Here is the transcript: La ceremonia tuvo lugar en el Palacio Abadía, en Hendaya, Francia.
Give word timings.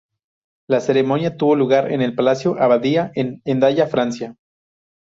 La 0.67 0.79
ceremonia 0.79 1.37
tuvo 1.37 1.55
lugar 1.55 1.91
en 1.91 2.01
el 2.01 2.15
Palacio 2.15 2.59
Abadía, 2.59 3.11
en 3.13 3.43
Hendaya, 3.45 3.85
Francia. 3.85 4.35